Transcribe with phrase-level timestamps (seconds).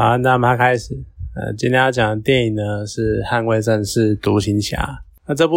[0.00, 0.94] 好，那我们开始。
[1.36, 4.78] 呃，今天要讲的电影呢是《捍卫战士：独行侠》。
[5.26, 5.54] 那这部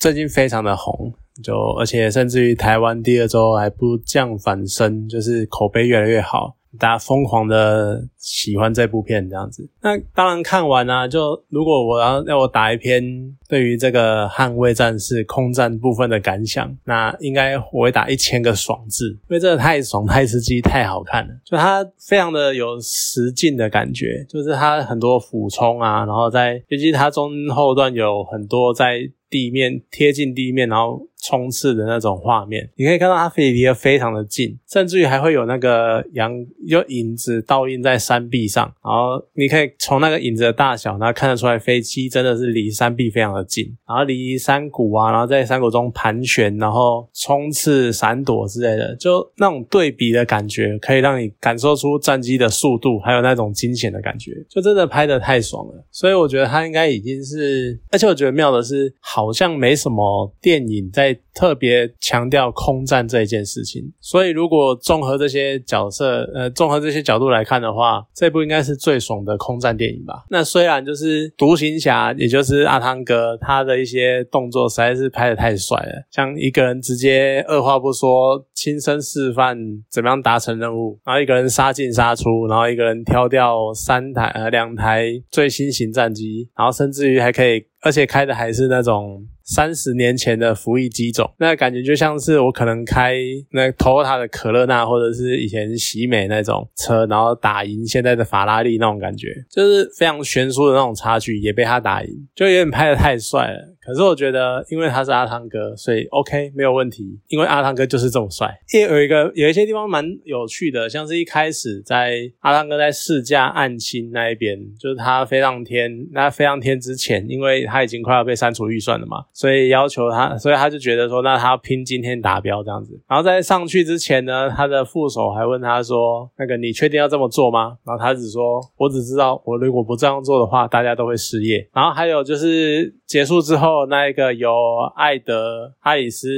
[0.00, 6.56] 最近非常的红，就而且甚至于台湾第二周还不降反升，就是口碑越来越好。
[6.78, 13.02] 大家疯狂的喜欢这部片这样子，那当然看完啊，就如果我要要我打一篇
[13.48, 21.34] 对于这个捍卫战士空战部分的感想，那应该我会打一千个爽字，因为真的太爽、太刺激、太好看了。
[21.44, 29.00] 就它非常的有实劲的感觉，就是它很多俯冲啊，然后在尤其它中后段有很多在
[29.34, 31.08] 地面贴近地面，然后。
[31.26, 36.30] 冲刺的那种画面，你可以看到它飞离得非常的近，甚至于还会有那个阳
[36.66, 55.86] 有影子倒映在山壁上，然后你可以从那个影子的大小，然后看得出来飞机真的是离山壁非常的近，然后离山谷啊，然后在山谷中盘旋，然后冲刺、闪躲之类的，就那种对比的感觉，可以让你感受出战机的速度，还有那种惊险的感觉，就真的拍得太爽了。
[55.90, 61.18] 所以我觉得它应该已经是，而且我觉得妙的是，好好像没什么电影在。
[61.34, 70.22] 特别强调空战这一件事情，所以如果综合这些角色，呃，综合这些角度来看的话，这部应该是最爽的空战电影吧。
[70.30, 79.58] 那虽然就是独行侠，也就是阿汤哥，他的一些动作实在是拍的太帅了，像一个人直接二话不说，亲身示范
[79.90, 87.66] 怎么样达成任务，然后一个人杀进杀出，然后一个人挑掉三台呃两台最新型战机，然后甚至于还可以。
[87.84, 93.14] 而且开的还是那种三十年前的服役机种，那感觉就像是我可能开
[93.50, 103.74] 那 Toyota 的可乐纳，或者是以前喜美那种车，然后打赢现在的法拉利那种感觉，就是非常悬殊的那种差距，也被他打赢，就有点拍的太帅了。
[103.84, 107.20] 可是我觉得，因为他是阿汤哥，所以 OK 没有问题。
[107.28, 108.58] 因为阿汤哥就是这么帅。
[108.72, 122.98] 也有一个有一些地方蛮有趣的，像是一开始在阿汤哥在试驾暗星那一边，就是他飞上天，那飞上天之前，因为他已经快要被删除预算了嘛，所以要求他，所以他就觉得说，那他要拼今天达标这样子。
[123.08, 134.54] 然后在上去之前呢，他的副手还问他说：“那个你确定要这么做吗？”然后他只说：“我只知道，我如果不这样做的话，大家都会失业。”然后还有就是结束之后，那一个由
[134.94, 136.28] 艾德·哈里斯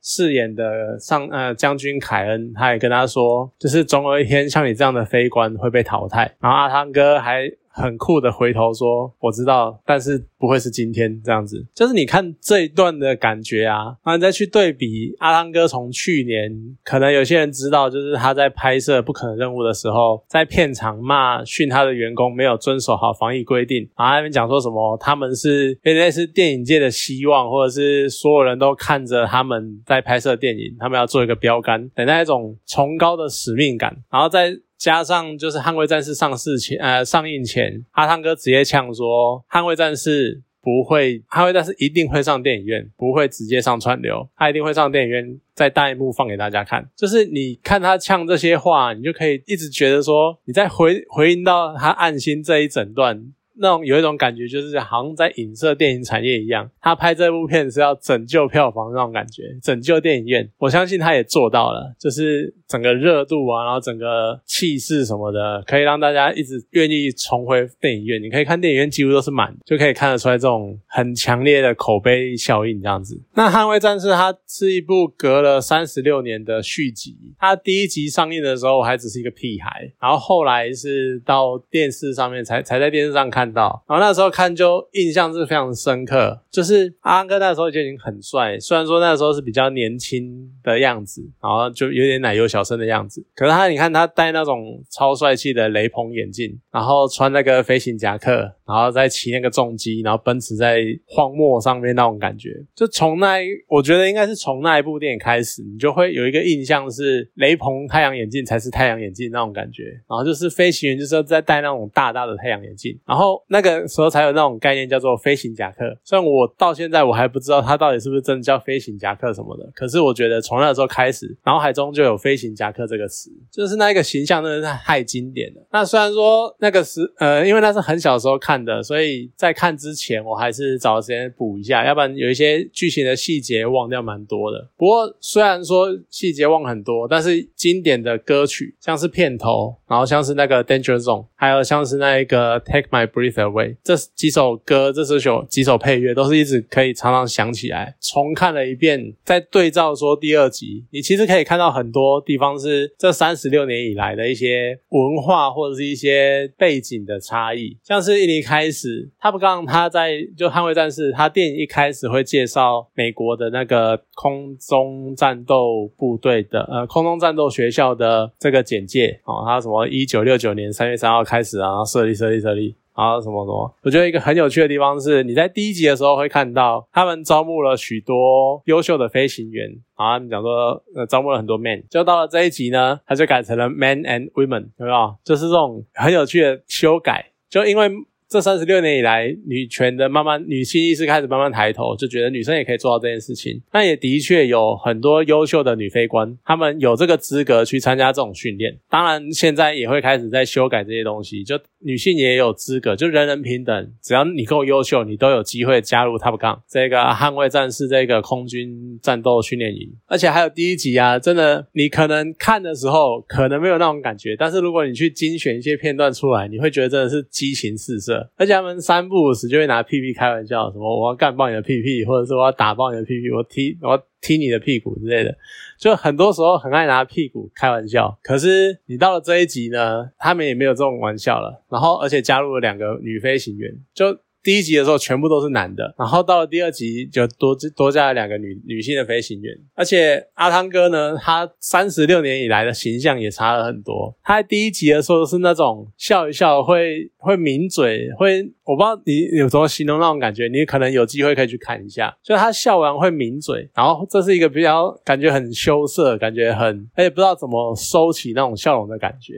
[0.00, 6.32] 饰演的上呃将军凯恩，他也跟他说，就是总有一天像你这样的飞官会被淘汰。
[6.38, 7.50] 然后阿汤哥还。
[7.74, 11.66] 很酷的回头说，我知道，但是不会是今天这样子。
[11.74, 16.52] 就是你看这一段的感觉啊，然后再去对比阿汤哥从去年，
[16.84, 34.56] 可能有些人知道，就是他在拍摄不可能任务的时候，在片场骂训他的员工没有遵守好防疫规定，然后那边讲说什么他们是原来是电影界的希望，或者是所有人都看着他们在拍摄电影，他们要做一个标杆，等待一种崇高的使命感，然后在。
[34.84, 46.86] 加上就是《捍卫战士》上市前，呃，上映前，阿汤哥直接呛说，《捍卫战士》不会，《捍卫战士》一定会上电影院，不会直接上串流，他一定会上电影院，在大荧幕放给大家看。
[46.94, 53.32] 就是你看他呛这些话，你就可以一直觉得说，你在回回应到他暗心这一整段。
[53.56, 56.68] 那种有一种感觉，就是好像在影射电影产业一样。
[56.80, 60.50] 他拍这部片是要拯救票房那种感觉，拯救电影院。
[60.58, 68.20] 我相信他也做到了，就是整个热度啊，然后整个气势什么的，可以让大家一直愿意重回电影院。
[68.20, 73.22] 你可以看电影院几乎都是满，就可以看得出来这种很强烈的口碑效应这样子。
[73.34, 83.43] 那《捍卫战士》它是一部隔了三十六年的续集，它第一集上映的时候我还只是一个屁孩，然后后来是到电视上面才才在电视上看。
[83.44, 103.38] 看到，然后那时候看就印象是非常深刻，就是阿汤哥那时候就已经很帅，虽然说那时候是比较年轻的样子，然后就有点奶油小生的样子，可是他你看他戴那种超帅气的雷朋眼镜，然后穿那个飞行夹克，然后再骑那个重机，然后奔驰在荒漠上面那种感觉，就从那
[103.68, 113.42] 我觉得应该是从那一部电影开始，你就会有一个印象是雷朋太阳眼镜才是太阳眼镜那种感觉，然后就是飞行员就是在戴那种大大的太阳眼镜，然后。
[113.48, 125.66] 那个时候才有那种概念叫做飞行夹克，虽然我到现在我还不知道它到底是不是真的叫飞行夹克什么的，可是我觉得从那时候开始，脑海中就有飞行夹克这个词，就是那一个形象真的是太经典了。
[125.70, 134.68] 那虽然说那个时呃，因为那是很小时候看看的，所以在看之前我还是找时间补一下，要不然有一些剧情的细节忘掉蛮多的。
[134.76, 147.96] 不过虽然说细节忘很多，但是经典的歌曲像是片头，然后像是那个 Danger Zone，还有像是那一个 Take My Breath Away 这几首歌，这首几首配乐都是一直可以常常想起来。
[148.00, 172.76] 重看了一遍，再对照说第二集，你其实可以看到很多地方是这三十六年以来的一些文化或者是一些背景的差异，像是一开始他不刚他在就捍卫战士，他电影一开始会介绍美国的那个空中战斗部队的呃空中战斗学校的这个简介哦，他什么一九六九年三月三号开始啊，然后设立设立设立。
[172.96, 179.68] 然后什么什么，我觉得一个很有趣的地方是，你在第一集的时候会看到他们招募了许多优秀的飞行员，
[179.98, 185.12] 然后讲说呃招募了很多 man，就到了这一集呢，他就改成了 man and women，有没有？
[185.24, 187.90] 就是这种很有趣的修改，就因为。
[188.34, 193.62] 这三十六年以来，女权的慢慢女性意识开始慢慢抬头，就觉得女生也可以做到这件事情。
[193.72, 198.76] 那也的确有很多优秀的女飞官，她们有这个资格去参加这种训练。
[198.90, 209.88] 当然，现在也会开始在修改这些东西，就女性也有资格，就人人平等，只要你够优秀，你都有机会加入 Top Gun 这个捍卫战士这个空军战斗训练营。
[210.06, 218.23] 而且还有第一集啊，真的，你可能看的时候可能没有那种感觉，但是如果你去精选一些片段出来，你会觉得真的是激情四射。
[218.36, 225.36] 而且他们三不五时就会拿屁屁开玩笑，什么我要干爆你的屁屁，或者是我要打爆你的屁屁，我踢我要踢你的屁股之类的，
[225.78, 228.18] 就很多时候很爱拿屁股开玩笑。
[228.22, 234.18] 可是你到了这一集呢，他们也没有这种玩笑了，然后而且加入了两个女飞行员，就。
[234.44, 244.14] 第一集的时候全部都是男的，然后到了第二集就多多加了两个女女性的飞行员，而且阿汤哥呢，他三十六年以来的形象也差了很多。
[244.22, 259.32] 他在第一集的时候是那种笑一笑会会抿嘴，会我不知道你有什么形容那种感觉，你可能有机会可以去看一下，就他笑完会抿嘴，然后这是一个比较感觉很羞涩，感觉很而且不知道怎么收起那种笑容的感觉。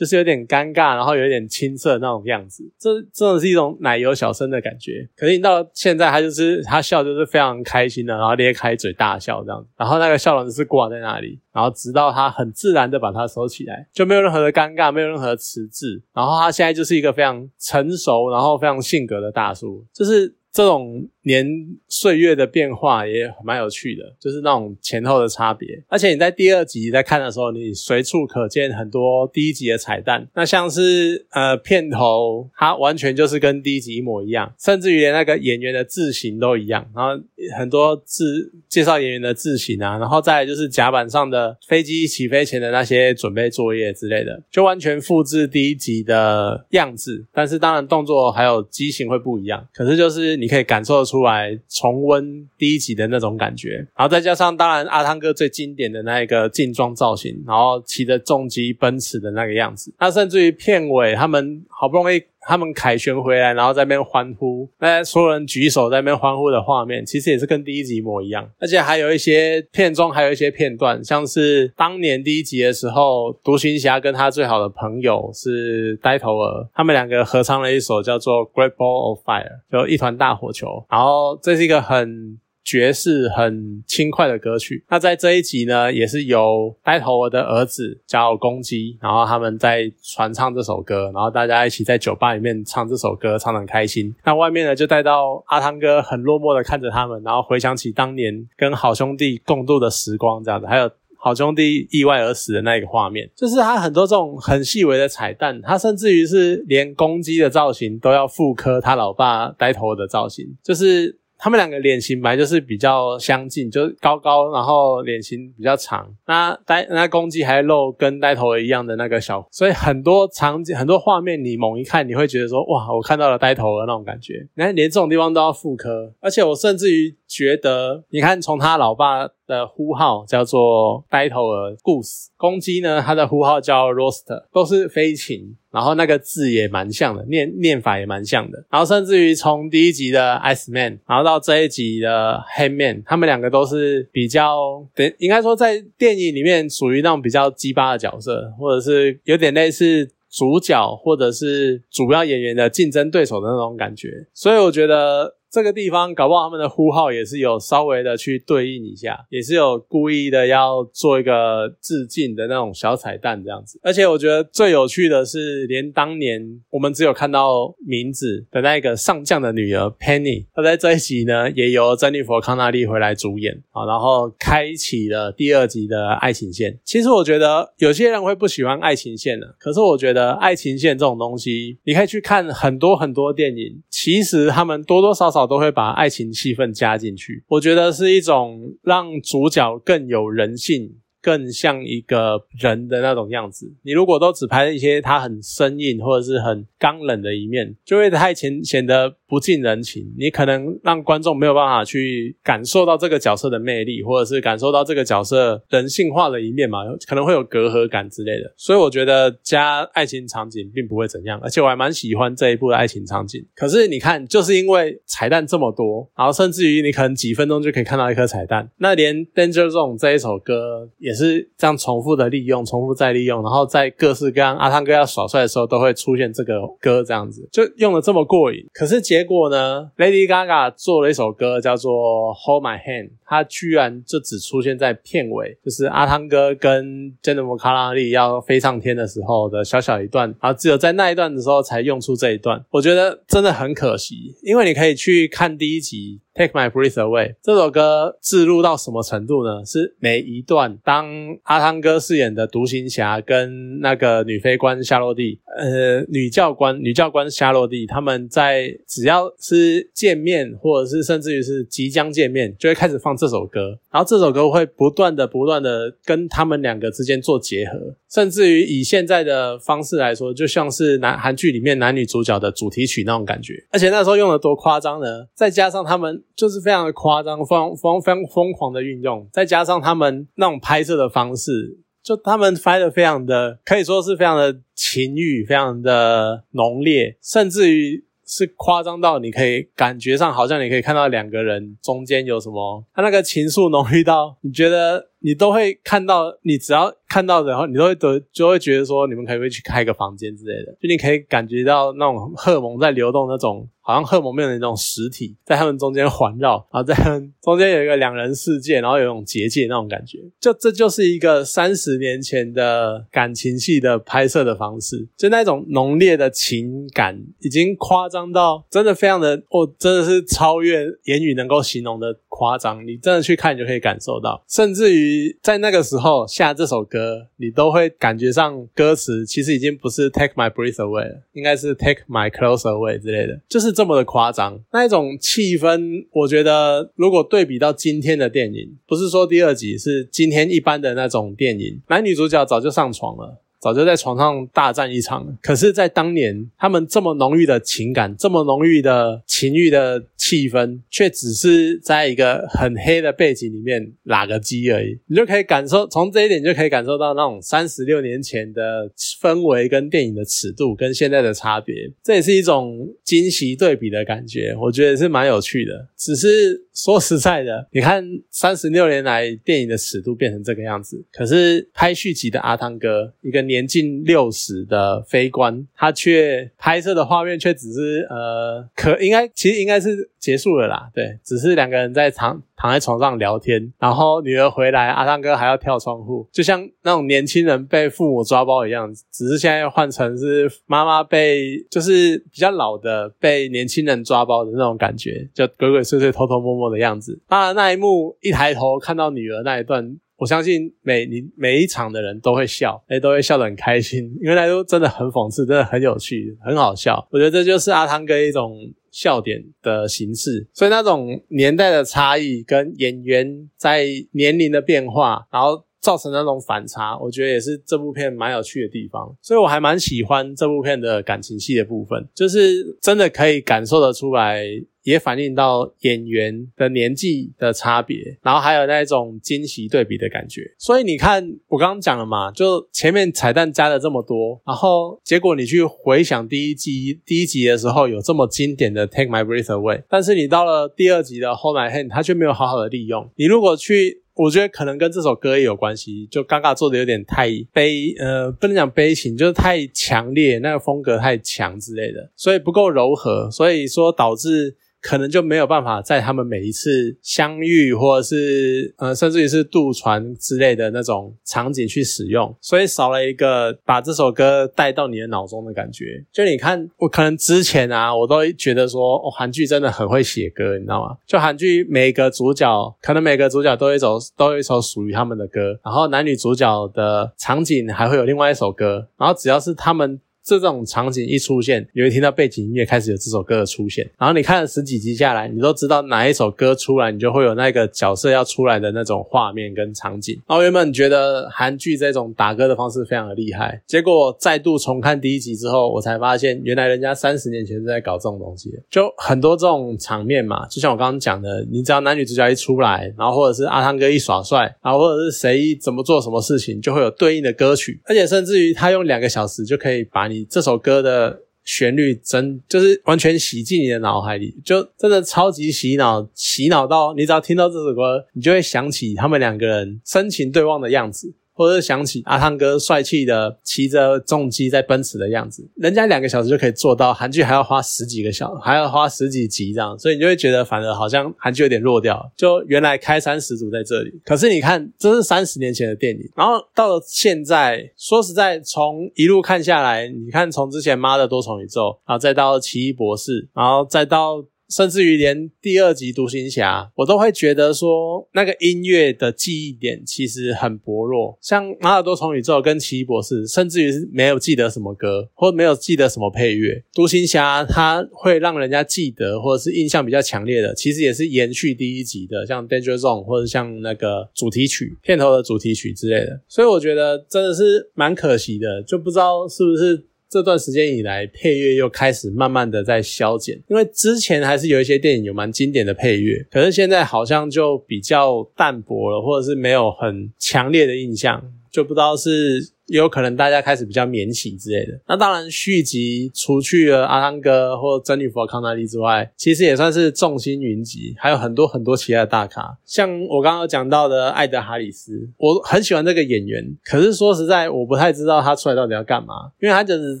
[0.02, 5.08] 就是有点尴尬，然后有点青涩那种样子，这真的是一种奶油小生的感觉。
[5.16, 16.02] 可是你到现在，他就是他笑，就是非常开心的，然后咧开嘴大笑这样，然后那个笑容就是挂在那里，然后直到他很自然的把它收起来，就没有任何的尴尬，没有任何的迟滞。
[16.12, 20.34] 然后他现在就是一个非常成熟，然后非常性格的大叔，就是。
[20.52, 21.46] 这种年
[21.88, 25.82] 岁月的变化也蛮有趣的，就是那种前后的差别。
[25.88, 30.28] 而且你在第二集在看的时候，你随处可见很多第一集的彩蛋。
[30.34, 36.86] 那像是呃片头，它完全就是跟第一集一模一样，甚至于连那个演员的字形都一样。
[36.94, 37.24] 然后
[37.56, 47.24] 很多自介绍演员的字形啊，然后再来就是甲板上的飞机起飞前的那些准备作业之类的，就完全复制第一集的样子。
[47.32, 50.32] 但是当然动作还有机型会不一样，可是就是。
[50.42, 62.20] 你可以感受出来重温第一集的那种感觉，然后再加上当然阿汤哥最经典的那一个劲装造型，然后骑着重机奔驰的那个样子，那甚至于片尾他们好不容易。
[62.46, 68.48] 他们凯旋回来，然后在那边欢呼，那所有人举手在那边欢呼的画面，其实也是跟第一集一模一样。
[68.58, 80.84] 而且还有一些片中还有一些片段，像是当年第一集的时候，独行侠跟他最好的朋友是呆头鹅，他们两个合唱了一首叫做《Great Ball of Fire》，就一团大火球。
[80.90, 82.38] 然后这是一个很。
[82.64, 84.84] 爵士很轻快的歌曲。
[84.88, 94.14] 那在这一集呢，也是由呆头鹅的儿子叫公鸡，然后他们在传唱这首歌，然后大家一起在酒吧里面唱这首歌，唱得很开心。
[94.24, 111.18] 那外面呢，就带到阿汤哥很落寞的看着他们，然后回想起当年跟好兄弟共度的时光，这样子，还有好兄弟意外而死的那个画面，就是他很多这种很细微的彩蛋，他甚至于是连公鸡的造型都要复刻他老爸呆头鹅的造型，就是。
[111.42, 116.08] 他们两个脸型本来就是比较相近，就是高高，然后脸型比较长。
[116.24, 124.34] 那呆那公鸡还露跟呆头鹅一样的那个小，所以很多场景、很多画面，你猛一看，你会觉得说，哇，我看到了呆头鹅那种感觉。
[124.54, 129.28] 那，连这种地方都要复刻，而且我甚至于觉得，你看从他老爸。
[129.44, 155.34] 的呼号叫做呆头鹅 Goose，公鸡呢，它的呼号叫 Roaster，都是飞禽，然后那个字也蛮像的，念念法也蛮像的，然后甚至于从第一集的 Ice Man，然后到这一集的 h a n Man，他们两个都是比较，等应该说在电影里面属于那种比较鸡巴的角色，或者是有点类似主角或者是主要演员的竞争对手的那种感觉，所以我觉得。
[155.52, 163.78] 这个地方搞不好他们的呼号也是有稍微的去对应一下，也是有故意的要做一个致敬的那种小彩蛋这样子。
[163.82, 166.40] 而且我觉得最有趣的是，连当年
[166.70, 176.78] 我们只有看到名字的那个上将的女儿 Penny，她在这一集呢也由珍妮佛康纳利回来主演啊，然后开启了第二集的爱情线。
[176.82, 187.44] 其实我觉得有些人会不喜欢爱情线的，可是我觉得爱情线这种东西，你可以去看很多很多电影，其实他们多多少少都会把爱情气氛加进去。
[187.48, 190.96] 我觉得是一种让主角更有人性。
[191.24, 193.72] 更像一个人的那种样子。
[193.84, 200.04] 你如果都只拍一些他很生硬或者是很刚冷的一面，就会太显显得不近人情。
[200.18, 206.80] 你可能让观众没有办法去感受到这个角色的魅力，或者是感受到这个角色人性化的一面嘛？
[207.08, 208.52] 可能会有隔阂感之类的。
[208.58, 213.42] 所以我觉得加爱情场景并不会怎样，而且我还蛮喜欢这一部的爱情场景。
[213.56, 221.12] 可是你看，就是因为彩蛋这么多，然后甚至于你可能几分钟就可以看到一颗彩蛋，那连《Danger Zone》这一首歌也。
[221.12, 228.64] 是这样重复的利用，重复再利用，然后在各式各样阿汤哥要耍帅的时候，都会出现这个歌，这样子就用的这么过瘾。
[228.72, 231.92] 可是结果呢，Lady Gaga 做了一首歌叫做
[232.34, 242.64] 《Hold My Hand》，它居然就只出现在片尾，就是阿汤哥跟 Jennifer 卡拉利要飞上天的时候的小小一段，然后只有在那一段的时候才用出这一段。
[242.70, 246.21] 我觉得真的很可惜，因为你可以去看第一集。
[246.34, 249.62] Take my breath away 这首歌置入到什么程度呢？
[249.66, 251.06] 是每一段当
[251.42, 275.26] 阿汤哥饰演的独行侠跟那个女飞官夏洛蒂，呃，女教官女教官夏洛蒂他们在只要是见面或者是甚至于是即将见面，就会开始放这首歌，然后这首歌会不断的不断的跟他们两个之间做结合，甚至于以现在的方式来说，就像是男韩剧里面男女主角的主题曲那种感觉，而且那时候用的多夸张呢？
[275.34, 276.21] 再加上他们。
[276.34, 303.68] 就是非常的夸张，非常非常疯狂的运用，再加上他们那种拍摄的方式，就他们拍的非常的，可以说是非常的情欲，非常的浓烈，甚至于是夸张到你可以感觉上好像你可以看到两个人中间有什么，他那个情愫浓郁到你觉得你都会看到，你只要看到然后你都会得就会觉得说你们可以去开个房间之类的，就你可以感觉到那种荷尔蒙在流动那种。
[303.84, 322.86] 好像荷尔蒙面的那种实体在他们中间环绕，然后在他们中间有一个两人世界，然后有一种结界那种感觉，就这就是一个 三十年前的感情戏的拍摄的方式，就那种浓烈的情感已经夸张到真的非常的哦，真的是超越言语能够形容的夸张。
[322.86, 325.11] 你真的去看，你就可以感受到，甚至于
[325.42, 333.72] 在那个时候下这首歌，你都会感觉上歌词其实已经不是 Take My Breath Away 了，应该是 Take My Closer Away 之类的，就是。
[333.72, 343.41] 这么的夸张，那一种气氛，我觉得如果对比到今天的电影，不是说第二集是今天一般的那种电影，男女主角早就上床了。
[343.62, 354.98] 早就在床上大战一场了，可是，在当年，他们这么浓郁的情感，这么浓郁的情欲的气氛，却只是在一个很黑的背景里面拉个机而已。
[355.06, 358.90] 你就可以感受，从这一点就可以感受到那种三十六年前的
[359.20, 361.72] 氛围跟电影的尺度跟现在的差别。
[362.02, 365.86] 这也是一种惊喜对比的感觉，我觉得是蛮有趣的。
[365.96, 373.42] 只是说实在的，你看三十六年来电影的尺度变成这个样子，可是拍续集的阿汤哥一个。
[373.42, 397.20] 年近六十的飞官，他却拍摄的画面却只是呃，可应该其实应该是结束了啦，对，只是两个人在躺躺在床上聊天，然后女儿回来，阿汤哥还要跳窗户，就像那种年轻人被父母抓包一样，只是现在换成是妈妈被就是比较老的被年轻人抓包的那种感觉，就鬼鬼祟祟、偷偷摸摸的样子。
[397.28, 399.98] 当然那一幕一抬头看到女儿那一段。
[400.18, 407.04] 我相信每你每一场的人都会笑，哎，都会笑得很开心，因为那都真的很讽刺，真的很有趣，很好笑。
[407.10, 408.56] 我觉得这就是阿汤哥一种
[408.92, 419.14] 笑点的形式，所以那种年代的差异跟演员在年龄的变化，然后造成那种反差，我觉得也是这部片蛮有趣的地方。
[419.20, 424.46] 所以我还蛮喜欢这部片的感情戏的部分，就是真的可以感受得出来。
[424.82, 430.42] 也反映到演员的年纪的差别，然后还有那种惊喜对比的感觉。
[430.58, 443.08] 所以你看，我刚刚讲了嘛，就前面彩蛋加了这么多，然后结果你去回想第一集第一集的时候有这么经典的 Take My Breath Away，但是你到了第二集的 Hold My Hand，它却没有好好的利用。
[443.14, 454.56] 你如果去，我觉得可能跟这首歌也有关系，就嘎嘎做的有点太悲，呃，不能讲悲情，就是太强烈，那个风格太强之类的，所以不够柔和，所以说导致。
[454.82, 466.04] 可能就没有办法在他们每一次相遇，或者是呃，甚至于是渡船之类的那种场景去使用，所以少了一个把这首歌带到你的脑中的感觉。
[466.12, 470.96] 就你看，我可能之前啊，我都觉得说，哦，韩剧真的很会写歌，你知道吗？
[471.06, 480.00] 就韩剧每个主角，可能每个主角都有一首，都有一首属于他们的歌，然后男女主角的场景还会有另外一首歌，然后只要是他们。
[480.24, 490.20] 这种场景一出现，你会听到背景音乐开始有这首歌的出现，然后你看了十几集下来，你都知道哪一首歌出来，你就会有那个角色要出来的那种画面跟场景。
[490.28, 521.12] 然后原本觉得韩剧这种打歌的方式非常的厉害，结果再度重看第一集之后，我才发现原来人家三十年前是在搞这种东西，就很多这种场面嘛，就像我刚刚讲的，你只要男女主角一出来，然后或者是阿汤哥一耍帅，然后或者是谁怎么做什么事情，就会有对应的歌曲，而且甚至于他用两个小时就可以把你这首歌的旋律真就是完全洗进你的脑海里，就真的超级洗脑，洗脑到你只要听到这首歌，你就会想起他们两个人深情对望的样子。
[521.42, 532.00] 或者想起阿汤哥帅气的骑着重机在奔驰的样子，人家两个小时就可以做到，韩剧还要花十几个小，还要花十几集这样，所以你就会觉得反而好像韩剧有点弱掉。
[532.16, 544.24] 就原来开山始祖在这里，可是你看这是三十年前的电影，然后到了现在，说实在，从一路看下来，你看从之前妈的多重宇宙，然后再到奇异博士，然后再到。
[544.52, 551.16] 甚至于连第二集独行侠，我都会觉得说那个音乐的记忆点其实很薄弱。
[551.22, 556.62] 像《马尔多重宇宙》跟《奇异博士》，甚至于是没有记得什么歌，或没有记得什么配乐。
[556.74, 566.20] 独行侠它会让人家记得，或者是印象比较强烈的，其实也是延续第一集的，像《Danger Zone》或者像那个主题曲、片头的主题曲之类的。
[566.28, 569.86] 所以我觉得真的是蛮可惜的，就不知道是不是。
[570.12, 582.50] 这段时间以来，配乐又开始慢慢的在消减，因为之前还是有一些电影有蛮经典的配乐，可是现在好像就比较淡薄了，或者是没有很强烈的印象，就不知道是。
[582.66, 584.80] 也有可能大家开始比较免洗之类的。
[584.88, 592.56] 那当然，续集除去了阿汤哥或珍妮佛康纳利之外，其实也算是众星云集，还有很多很多其他的大咖。
[592.64, 596.56] 像我刚刚讲到的艾德哈里斯，我很喜欢这个演员。
[596.64, 600.00] 可是说实在，我不太知道他出来到底要干嘛，因为他就是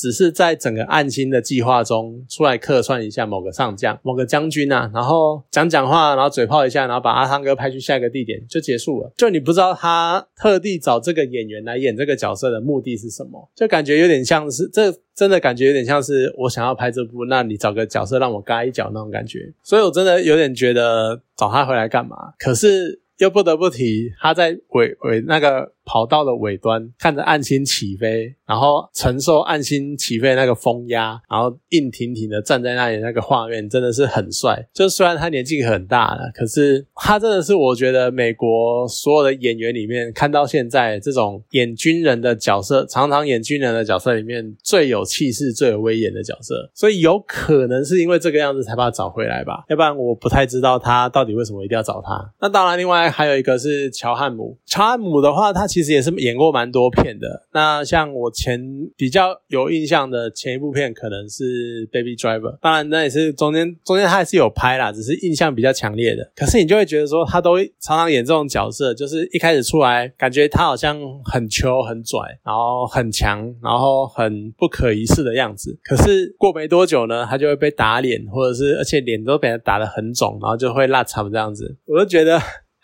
[0.00, 9.12] 只是在整个暗星的计划中出来客串一下某个上将、某个将军啊，然后讲讲话，然后嘴炮一下，然后把阿汤哥派去下一个地点就结束了。
[9.16, 12.50] 就你不知道他特地找这个演员来演这个角色。
[12.50, 13.48] 的目的是什么？
[13.54, 19.52] 就感觉有点像是这真的感觉有点像是我想要拍这部，那你找个角色让我嘎一脚那种感觉。
[19.62, 22.16] 所以我真的有点觉得找他回来干嘛？
[22.38, 25.72] 可是又不得不提他在尾尾那个。
[25.90, 34.64] 跑道的尾端，看着暗星起飞，然后承受暗星起飞那个风压，然后硬挺挺的站在那里，那个画面真的是很帅。
[34.72, 46.70] 就虽然他年纪很大了，可是他真的是我觉得美国所有的演员里面，看到现在这种演军人的角色，常常演军人的角色里面最有气势、最有威严的角色。
[46.72, 52.32] 所以有可能是因为这个样子才把他找回来吧，要不然我不太知道他到底为什么一定要找他。
[52.40, 54.56] 那当然，另外还有一个是乔汉姆。
[54.64, 55.79] 乔汉姆的话，他其实。
[55.80, 57.46] 其实也是演过蛮多片的。
[57.54, 58.60] 那像我前
[58.98, 62.52] 比较有印象的前一部片，可能是《Baby Driver》。
[62.60, 66.30] 当然，那也是中间中间他还是有拍啦，只是印象比较强烈的。
[66.36, 75.78] 可是你就会觉得说，他都常常演这种角色，就是一开始出来，感觉他好像很球很拽，然后很强，然后很不可一世的样子。
[75.82, 81.78] 可是过没多久呢，他就会被打脸，或者是而且脸都被他打得很肿，然后就会辣惨这样子。
[81.86, 82.38] 我就觉得。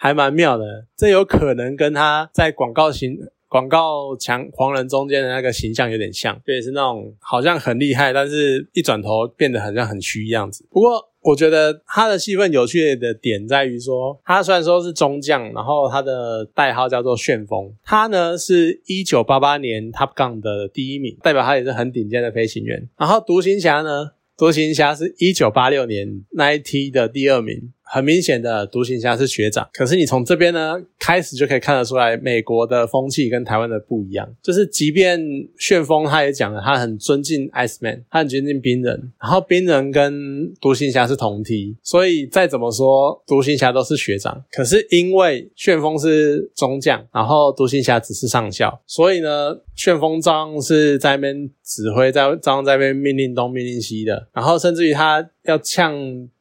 [0.06, 10.64] 还蛮妙的，这有可能跟他在广告形、广告强狂人中间的那个形象有点像，对，是那种好像很厉害，但是一转头变得好像很虚样子。
[10.70, 22.88] 不过我觉得他的戏份有趣的点在于说，他虽然说是中将，然后他的代号叫做旋风，他呢是一九八八年 Top Gun 的第一名，代表他也是很顶尖的飞行员。
[22.96, 27.72] 然后独行侠呢，独行侠是一九八六年那一梯的第二名。
[27.88, 29.68] 很明显的，独行侠是学长。
[29.72, 34.28] 可是你从这边呢开始就可以看得出来，美国的风气跟台湾的不一样。
[34.42, 35.20] 就是即便
[35.58, 39.12] 旋风他也讲了，他很尊敬 Ice Man，他很尊敬冰人。
[39.20, 44.44] 然后冰人跟独行侠是同梯，所以再怎么说，独行侠都是学长。
[44.50, 54.28] 可是因为旋风是中将，然后独行侠只是上校，所以呢，旋风照样是在那边指挥，在照样在那边命令东命令西的。
[54.32, 55.24] 然后甚至于他。
[55.46, 55.94] 要呛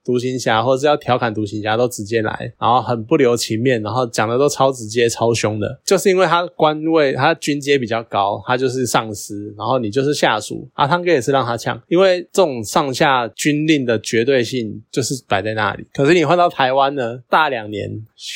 [0.04, 10.70] 独行侠，或者是要调侃独行侠，都直接来，然后很不留情面，然后讲的都超直接、超凶的，就是因为他官位，他军阶比较高，他就是上司，然后你就是下属。
[10.74, 15.86] 阿汤哥也是让他呛，因为这种上下军令的绝对性就是摆在那里。
[15.94, 17.90] 可是你换到台湾呢，大两年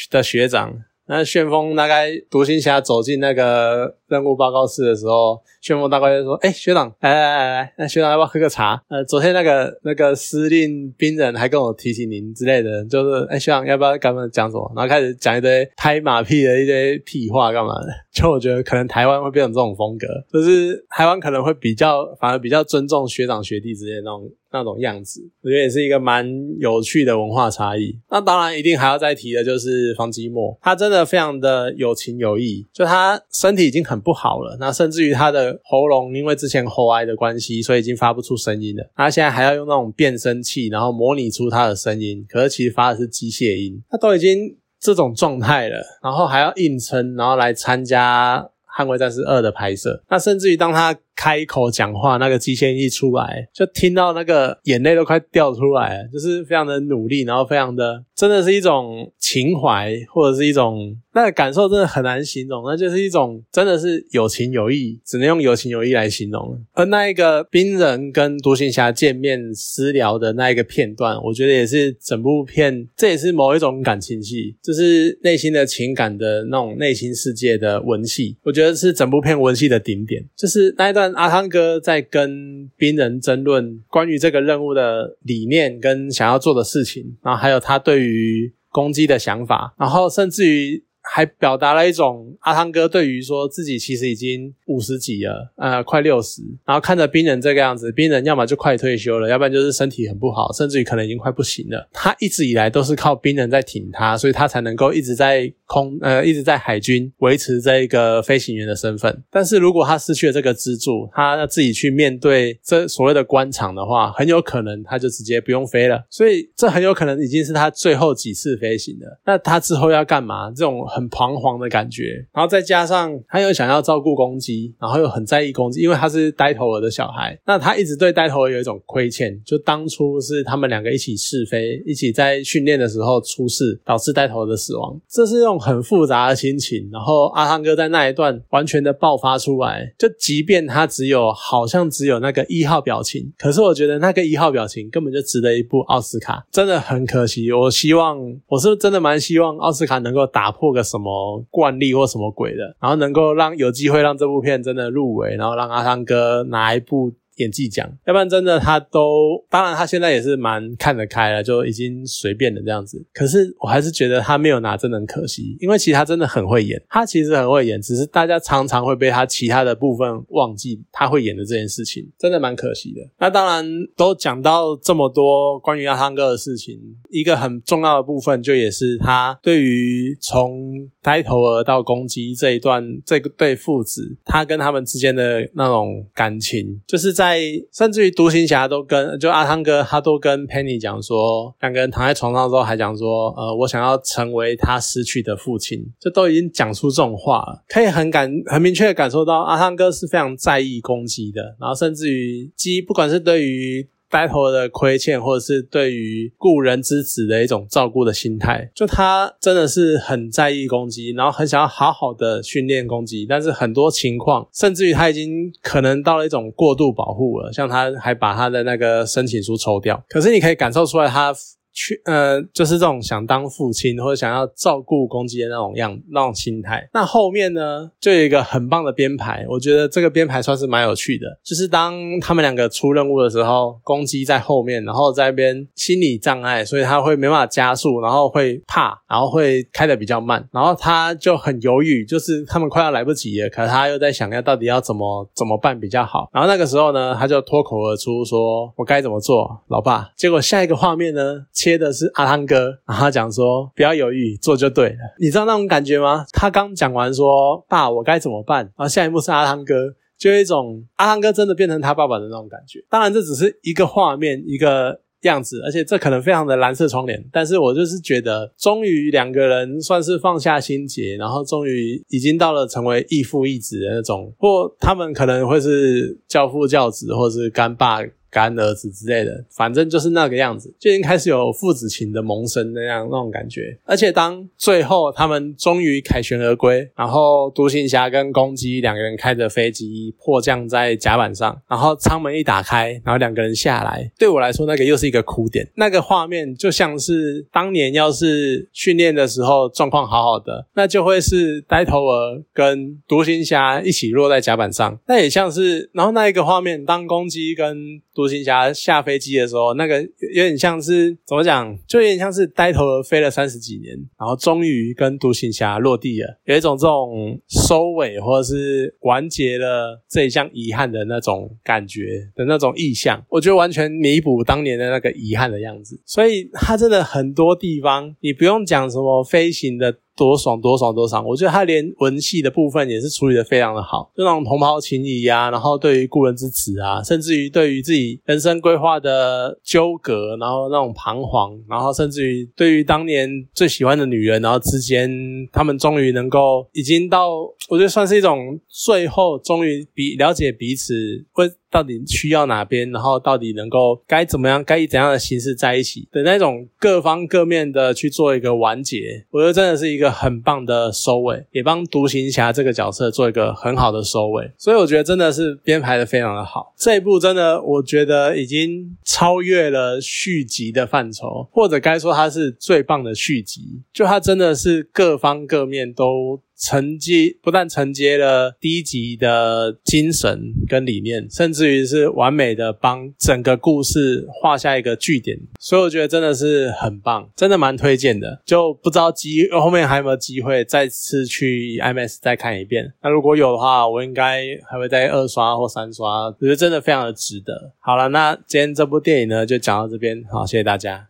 [0.10, 0.74] 的学长。
[1.12, 8.82] 那旋风大概独行侠走进那个任务报告室的时候，旋风大概就说：“哎，学长，来来来来，那学长要不要喝个茶？
[8.90, 14.72] 呃，昨天那个那个司令兵人还跟我提醒您之类的，就是哎，学长要不要跟他们讲什么？
[14.76, 17.88] 然后开始讲一堆拍马屁的一堆屁话干嘛的？
[18.12, 27.96] 就我觉得可能台湾会变成这种风格，就是台湾可能会比较反而比较尊重学长学弟之间那种。”那种样子，我觉得也是一个蛮有趣的文化差异。
[28.10, 32.68] 那当然，一定还要再提的就是方基墨，他真的非常的有情有义。
[32.74, 38.90] 就他身体已经很不好了，那甚至于他的喉咙因为之前喉癌的关系，所以已经发不出声音了。
[38.96, 43.82] 他现在还要用那种变声器，然后模拟出他的声音，可是其实发的是机械音。
[43.90, 48.40] 他都已经这种状态了，然后还要硬撑，然后来参加
[48.84, 50.04] 《捍卫战士二》的拍摄。
[50.10, 50.96] 那甚至于当他。
[51.20, 66.58] 开口讲话，那个机械一出来，就听到那个眼泪都快掉出来了，就是非常的努力，然后非常的，真的是一种情怀，或者是一种那个感受，真的很难形容，那就是一种真的是有情有义，只能用有情有义来形容。
[66.72, 81.09] 而那一个冰人跟独行侠见面私聊的那一个片段，我觉得也是整部片，这也是某一种感情戏，就是内心的情感的那种内心世界的文戏，我觉得是整部片文戏的顶点，就是那一段。
[81.14, 90.84] 阿汤哥在跟兵人争论关于这个任务的理念跟想要做的事情，然后还有他对于攻击的想法，然后甚至于。
[91.12, 101.90] 还表达了一种阿汤哥对于说自己其实已经五十几了，呃，快六十，然后看着冰人这个样子，冰人要么就快退休了，要不然就是身体很不好，甚至于可能已经快不行了。
[101.92, 109.24] 他一直以来都是靠冰人在挺他，所以他才能够一直在空，呃，一直在海军维持这一个飞行员的身份。
[109.32, 116.04] 但是如果他失去了这个支柱，他要自己去面对这所谓的官场的话，很有可能他就直接不用飞了。
[116.10, 119.22] 所以这很有可能已经是他最后几次飞行了。
[119.26, 120.50] 那他之后要干嘛？
[120.50, 120.80] 这种。
[120.90, 136.90] 很彷徨的感觉，然后再加上他又想要照顾公鸡，然后又很在意公鸡，因为他是呆头鹅的小孩，那他一直对呆头鹅有一种亏欠，就当初是他们两个一起试飞，一起在训练的时候出事，导致呆头鹅的死亡，这是一很复杂的心情。
[136.92, 147.52] 然后阿汤哥在那一段完全的爆发出来，就即便他只有好像只有那个一号表情，可是我觉得那个一号表情根本就值得一部奥斯卡，真的很可惜。
[147.52, 148.18] 我希望
[148.48, 150.80] 我是真的蛮希望奥斯卡能够打破个。
[150.90, 157.14] 什么惯例或什么鬼的，然后能够让有机会让这部片真的入围，然后让阿汤哥拿一部。
[157.40, 163.04] 演技奖，要不然真的他都，当然他现在也是蛮看得开了，就已经随便的这样子。
[163.14, 173.02] 可是我还是觉得他没有拿，真的很可惜，因为其实他真的很会演，他其实很会演，只是大家常常会被他其他的部分忘记他会演的这件事情，真的蛮可惜的。
[173.20, 176.78] 那当然都讲到这么多关于阿汤哥的事情，
[177.10, 187.29] 一个很重要的部分就也是他对于从呆头鹅到公鸡这一段这个对父子，他跟他们之间的那种感情，就是在。
[187.30, 187.40] 在
[187.72, 203.88] 甚至于独行侠都跟就阿汤哥他都跟 Penny 讲说，两个人躺在床上之后还讲说，呃，我想要成为他失去的父亲，这都已经讲出这种话了，可以很感很明确的感受到阿汤哥是非常在意攻击的，然后甚至于鸡不管是对于。
[204.10, 221.34] Battle 的亏欠，或者是对于故人之子的一种照顾的心态，就他真的是很在意攻击，然后很想要好好的训练攻击，但是很多情况，甚至于他已经可能到了一种过度保护了，像他还把他的那个申请书抽掉，可是你可以感受出来他。
[221.80, 226.86] 去呃，就是这种想当父亲或者想要照顾公鸡的那种样那种心态。
[226.94, 231.26] 那后面呢，就有一个很棒的编排，我觉得这个编排算是蛮有趣的。
[231.42, 246.30] 就是当他们两个出任务的时候，公鸡在后面，然后在那边心理障碍，所以他会没办法加速，然后会怕，然后会开的比较慢，然后他就很犹豫，就是他们快要来不及了，可是他又在想要到底要怎么怎么办比较好。
[246.34, 251.46] 然后那个时候呢，他就脱口而出说：“我该怎么做，老爸？”结果下一个画面呢？
[251.70, 254.98] 接的是阿汤哥，然后讲说不要犹豫，做就对了。
[255.20, 256.26] 你知道那种感觉吗？
[256.34, 258.66] 他刚讲完说爸，我该怎么办？
[258.66, 262.84] 然后下一幕是阿汤哥，就有一种阿汤哥真的变成他爸爸的那种感觉。
[262.90, 267.24] 当然这只是一个画面，一个样子，而且这可能非常的蓝色窗帘。
[267.32, 278.00] 但是我就是觉得，终于两个人算是放下心结，然后终于已经到了成为义父义子的那种，或他们可能会是教父教子，或是干爸。
[278.32, 283.78] 干儿子之类的，反正就是那个样子，就已经开始有父子情的萌生那样那种感觉。
[283.86, 295.68] 而且当最后他们终于凯旋而归，然后独行侠跟公鸡两个人开着飞机迫降在甲板上，然后舱门一打开，然后两个人下来，对我来说那个又是一个哭点。
[295.76, 305.00] 那个画面就像是当年要是训练的时候状况好好的，那就会是呆头鹅跟独行侠一起落在甲板上。
[305.08, 326.02] 那也像是，然后那一个画面，当公鸡跟独行侠下飞机的时候，那个有点像是怎么讲，就有点像是呆头鹅飞了三十几年，然后终于跟独行侠落地了，有一种这种收尾或者是完结了这一项遗憾的那种感觉的那种意象，我觉得完全弥补当年的那个遗憾的样子。
[326.06, 329.96] 所以它真的很多地方，你不用讲什么飞行的。
[330.16, 331.26] 多爽多爽多爽！
[331.26, 345.10] 我觉得他连文戏的部分也是处理的非常的好，就那种同袍情谊啊，然后对于故人之耻啊，甚至于对于自己人生规划的纠葛，然后那种彷徨，然后甚至于对于当年最喜欢的女人，然后之间
[345.52, 347.30] 他们终于能够已经到，
[347.70, 350.94] 我觉得算是一种最后终于彼了解彼此
[351.32, 351.50] 会。
[351.72, 364.52] 到底需要哪边，然后到底能够该怎么样，该以怎样的形式在一起的那种各方各面的去做一个完结，我觉得真的是一个很棒的收尾，也帮独行侠这个角色做一个很好的收尾。
[364.58, 376.42] 所以我觉得真的是编排的非常的好，这一部真的我觉得已经超越了续集的范畴，或者该说它是最棒的续集，就它真的是各方各面都。
[376.60, 388.42] 承接不但承接了第一集的精神跟理念，甚至于是完美的帮整个故事画下一个句点，所以我觉得真的是很棒，真的蛮推荐的。
[388.46, 392.92] 就不知道机后面还有没有机会再次去 IMAX 再看一遍。
[393.02, 397.72] 那如果有的话，我应该还会再二刷或三刷，我觉得真的非常的值得。
[397.80, 401.08] 好了，那今天这部电影呢就讲到这边，好，谢谢大家。